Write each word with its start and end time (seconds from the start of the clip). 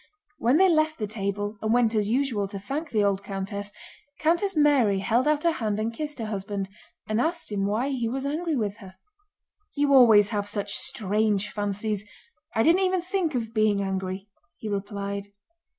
When 0.39 0.57
they 0.57 0.67
left 0.67 0.97
the 0.97 1.05
table 1.05 1.59
and 1.61 1.71
went 1.71 1.93
as 1.93 2.09
usual 2.09 2.47
to 2.47 2.57
thank 2.59 2.89
the 2.89 3.03
old 3.03 3.23
countess, 3.23 3.71
Countess 4.19 4.57
Mary 4.57 4.97
held 4.97 5.27
out 5.27 5.43
her 5.43 5.51
hand 5.51 5.79
and 5.79 5.93
kissed 5.93 6.17
her 6.17 6.25
husband, 6.25 6.69
and 7.07 7.21
asked 7.21 7.51
him 7.51 7.67
why 7.67 7.89
he 7.89 8.09
was 8.09 8.25
angry 8.25 8.55
with 8.55 8.77
her. 8.77 8.95
"You 9.75 9.93
always 9.93 10.29
have 10.29 10.49
such 10.49 10.73
strange 10.73 11.51
fancies! 11.51 12.03
I 12.55 12.63
didn't 12.63 12.81
even 12.83 13.03
think 13.03 13.35
of 13.35 13.53
being 13.53 13.79
angry," 13.83 14.27
he 14.57 14.67
replied. 14.67 15.27